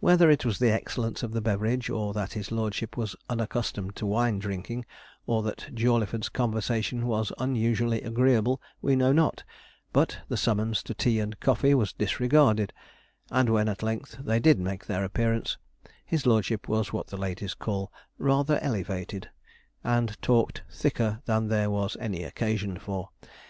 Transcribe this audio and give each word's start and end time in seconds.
Whether 0.00 0.28
it 0.30 0.44
was 0.44 0.58
the 0.58 0.70
excellence 0.70 1.22
of 1.22 1.32
the 1.32 1.40
beverage, 1.40 1.88
or 1.88 2.12
that 2.12 2.34
his 2.34 2.52
lordship 2.52 2.98
was 2.98 3.16
unaccustomed 3.30 3.96
to 3.96 4.04
wine 4.04 4.38
drinking, 4.38 4.84
or 5.26 5.42
that 5.42 5.70
Jawleyford's 5.72 6.28
conversation 6.28 7.06
was 7.06 7.32
unusually 7.38 8.02
agreeable, 8.02 8.60
we 8.82 8.96
know 8.96 9.10
not, 9.10 9.42
but 9.94 10.18
the 10.28 10.36
summons 10.36 10.82
to 10.82 10.92
tea 10.92 11.18
and 11.18 11.40
coffee 11.40 11.72
was 11.72 11.94
disregarded, 11.94 12.74
and 13.30 13.48
when 13.48 13.70
at 13.70 13.82
length 13.82 14.18
they 14.22 14.38
did 14.38 14.58
make 14.60 14.84
their 14.84 15.02
appearance, 15.02 15.56
his 16.04 16.26
lordship 16.26 16.68
was 16.68 16.92
what 16.92 17.06
the 17.06 17.16
ladies 17.16 17.54
call 17.54 17.90
rather 18.18 18.58
elevated, 18.60 19.30
and 19.82 20.20
talked 20.20 20.62
thicker 20.70 21.22
than 21.24 21.48
there 21.48 21.70
was 21.70 21.96
any 22.00 22.22
occasion 22.22 22.78
for. 22.78 23.08